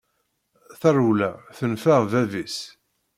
Tarewla 0.79 1.31
tenfeɛ 1.57 1.99
bab-is! 2.11 2.57